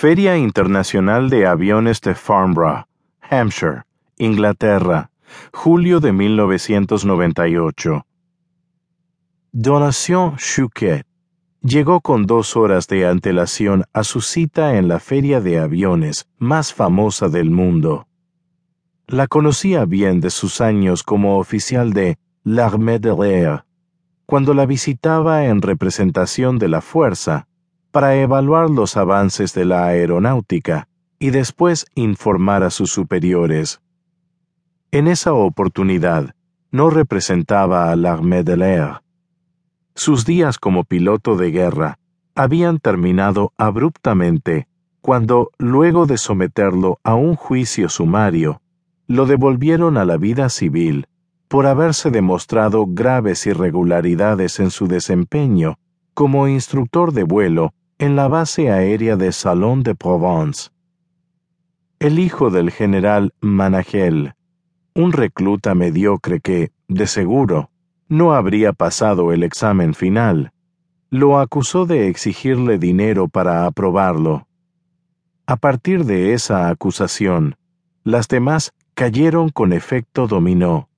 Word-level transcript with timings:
Feria 0.00 0.38
Internacional 0.38 1.28
de 1.28 1.46
Aviones 1.46 2.00
de 2.00 2.14
Farnborough, 2.14 2.86
Hampshire, 3.20 3.82
Inglaterra, 4.16 5.10
julio 5.52 6.00
de 6.00 6.10
1998. 6.10 8.06
Donation 9.52 10.36
Chouquet 10.38 11.04
llegó 11.60 12.00
con 12.00 12.24
dos 12.24 12.56
horas 12.56 12.88
de 12.88 13.06
antelación 13.06 13.84
a 13.92 14.02
su 14.02 14.22
cita 14.22 14.78
en 14.78 14.88
la 14.88 15.00
feria 15.00 15.42
de 15.42 15.58
aviones 15.58 16.26
más 16.38 16.72
famosa 16.72 17.28
del 17.28 17.50
mundo. 17.50 18.08
La 19.06 19.26
conocía 19.26 19.84
bien 19.84 20.22
de 20.22 20.30
sus 20.30 20.62
años 20.62 21.02
como 21.02 21.36
oficial 21.36 21.92
de 21.92 22.16
l'Armée 22.42 23.00
de 23.00 23.14
l'Air, 23.14 23.64
cuando 24.24 24.54
la 24.54 24.64
visitaba 24.64 25.44
en 25.44 25.60
representación 25.60 26.58
de 26.58 26.68
la 26.68 26.80
Fuerza 26.80 27.48
para 27.90 28.16
evaluar 28.16 28.70
los 28.70 28.96
avances 28.96 29.52
de 29.54 29.64
la 29.64 29.86
aeronáutica 29.86 30.88
y 31.18 31.30
después 31.30 31.86
informar 31.94 32.62
a 32.62 32.70
sus 32.70 32.90
superiores. 32.90 33.80
En 34.90 35.06
esa 35.06 35.32
oportunidad, 35.32 36.34
no 36.70 36.90
representaba 36.90 37.90
a 37.90 37.96
l'Armée 37.96 38.44
de 38.44 38.56
l'Air. 38.56 39.02
Sus 39.94 40.24
días 40.24 40.58
como 40.58 40.84
piloto 40.84 41.36
de 41.36 41.50
guerra 41.50 41.98
habían 42.34 42.78
terminado 42.78 43.52
abruptamente 43.58 44.68
cuando, 45.00 45.50
luego 45.58 46.06
de 46.06 46.18
someterlo 46.18 46.98
a 47.02 47.14
un 47.14 47.34
juicio 47.34 47.88
sumario, 47.88 48.60
lo 49.06 49.26
devolvieron 49.26 49.96
a 49.96 50.04
la 50.04 50.16
vida 50.16 50.48
civil 50.48 51.06
por 51.48 51.66
haberse 51.66 52.10
demostrado 52.10 52.86
graves 52.86 53.46
irregularidades 53.46 54.60
en 54.60 54.70
su 54.70 54.86
desempeño 54.86 55.78
como 56.14 56.46
instructor 56.46 57.12
de 57.12 57.24
vuelo 57.24 57.72
en 58.00 58.16
la 58.16 58.28
base 58.28 58.70
aérea 58.70 59.16
de 59.16 59.30
Salon 59.30 59.82
de 59.82 59.94
Provence. 59.94 60.70
El 61.98 62.18
hijo 62.18 62.48
del 62.48 62.70
general 62.70 63.34
Managel, 63.42 64.32
un 64.94 65.12
recluta 65.12 65.74
mediocre 65.74 66.40
que, 66.40 66.72
de 66.88 67.06
seguro, 67.06 67.68
no 68.08 68.32
habría 68.32 68.72
pasado 68.72 69.34
el 69.34 69.42
examen 69.42 69.92
final, 69.92 70.50
lo 71.10 71.38
acusó 71.38 71.84
de 71.84 72.08
exigirle 72.08 72.78
dinero 72.78 73.28
para 73.28 73.66
aprobarlo. 73.66 74.48
A 75.44 75.56
partir 75.56 76.06
de 76.06 76.32
esa 76.32 76.70
acusación, 76.70 77.56
las 78.02 78.28
demás 78.28 78.72
cayeron 78.94 79.50
con 79.50 79.74
efecto 79.74 80.26
dominó. 80.26 80.88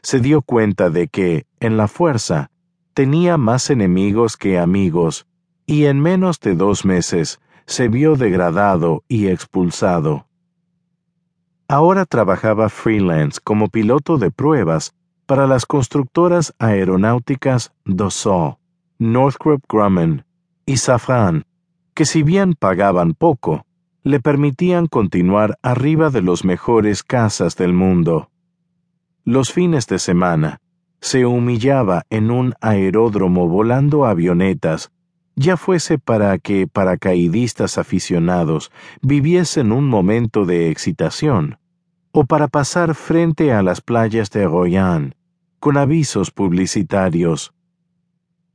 Se 0.00 0.20
dio 0.20 0.40
cuenta 0.40 0.88
de 0.88 1.06
que, 1.08 1.44
en 1.60 1.76
la 1.76 1.86
fuerza, 1.86 2.50
tenía 2.94 3.36
más 3.36 3.68
enemigos 3.68 4.38
que 4.38 4.58
amigos, 4.58 5.26
y 5.66 5.86
en 5.86 6.00
menos 6.00 6.40
de 6.40 6.54
dos 6.54 6.84
meses 6.84 7.40
se 7.66 7.88
vio 7.88 8.16
degradado 8.16 9.02
y 9.08 9.28
expulsado. 9.28 10.26
Ahora 11.68 12.04
trabajaba 12.04 12.68
freelance 12.68 13.40
como 13.42 13.68
piloto 13.68 14.18
de 14.18 14.30
pruebas 14.30 14.94
para 15.26 15.46
las 15.46 15.64
constructoras 15.64 16.54
aeronáuticas 16.58 17.72
Dassault, 17.86 18.58
Northrop 18.98 19.62
Grumman 19.68 20.24
y 20.66 20.76
Safran, 20.76 21.46
que 21.94 22.04
si 22.04 22.22
bien 22.22 22.54
pagaban 22.54 23.14
poco, 23.14 23.64
le 24.02 24.20
permitían 24.20 24.86
continuar 24.86 25.58
arriba 25.62 26.10
de 26.10 26.20
los 26.20 26.44
mejores 26.44 27.02
casas 27.02 27.56
del 27.56 27.72
mundo. 27.72 28.28
Los 29.24 29.50
fines 29.50 29.86
de 29.86 29.98
semana, 29.98 30.60
se 31.00 31.24
humillaba 31.24 32.04
en 32.10 32.30
un 32.30 32.54
aeródromo 32.60 33.48
volando 33.48 34.04
avionetas 34.04 34.90
ya 35.36 35.56
fuese 35.56 35.98
para 35.98 36.38
que 36.38 36.66
paracaidistas 36.66 37.78
aficionados 37.78 38.70
viviesen 39.02 39.72
un 39.72 39.88
momento 39.88 40.44
de 40.44 40.70
excitación, 40.70 41.58
o 42.12 42.24
para 42.24 42.48
pasar 42.48 42.94
frente 42.94 43.52
a 43.52 43.62
las 43.62 43.80
playas 43.80 44.30
de 44.30 44.46
Royan, 44.46 45.14
con 45.58 45.76
avisos 45.76 46.30
publicitarios. 46.30 47.52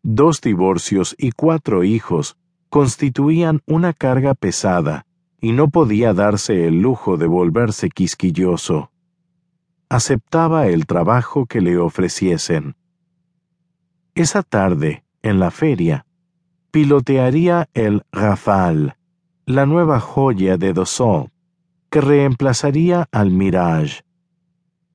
Dos 0.02 0.40
divorcios 0.42 1.16
y 1.18 1.32
cuatro 1.32 1.84
hijos 1.84 2.38
constituían 2.70 3.62
una 3.66 3.94
carga 3.94 4.34
pesada, 4.34 5.06
y 5.42 5.52
no 5.52 5.70
podía 5.70 6.14
darse 6.14 6.68
el 6.68 6.82
lujo 6.82 7.18
de 7.18 7.28
volverse 7.28 7.90
quisquilloso. 7.90 8.92
Aceptaba 9.90 10.68
el 10.68 10.86
trabajo 10.86 11.46
que 11.46 11.62
le 11.62 11.78
ofreciesen. 11.78 12.76
Esa 14.16 14.44
tarde, 14.44 15.04
en 15.22 15.40
la 15.40 15.50
feria, 15.52 16.06
pilotearía 16.72 17.68
el 17.74 18.04
Rafale, 18.12 18.96
la 19.46 19.66
nueva 19.66 20.00
joya 20.00 20.58
de 20.58 20.74
Dassault, 20.74 21.32
que 21.90 22.02
reemplazaría 22.02 23.08
al 23.12 23.32
Mirage. 23.32 24.02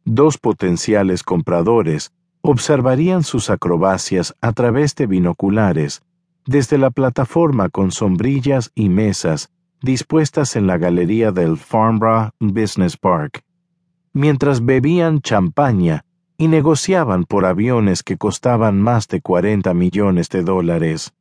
Dos 0.05 0.39
potenciales 0.39 1.23
compradores 1.23 2.13
observarían 2.43 3.25
sus 3.25 3.51
acrobacias 3.51 4.35
a 4.41 4.53
través 4.53 4.95
de 4.95 5.07
binoculares 5.07 6.03
desde 6.47 6.79
la 6.79 6.91
plataforma 6.91 7.71
con 7.71 7.91
sombrillas 7.91 8.71
y 8.75 8.89
mesas 8.89 9.51
dispuestas 9.81 10.57
en 10.57 10.67
la 10.67 10.79
galería 10.79 11.33
del 11.33 11.57
Farnborough 11.57 12.31
Business 12.39 12.97
Park, 12.97 13.43
mientras 14.13 14.65
bebían 14.65 15.21
champaña 15.21 16.05
y 16.39 16.49
negociaban 16.49 17.25
por 17.25 17.45
aviones 17.45 18.03
que 18.03 18.17
costaban 18.17 18.81
más 18.81 19.09
de 19.09 19.21
40 19.21 19.73
millones 19.75 20.29
de 20.29 20.43
dólares. 20.43 21.13